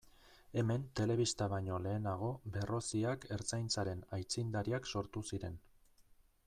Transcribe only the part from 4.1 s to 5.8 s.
aitzindariak sortu ziren.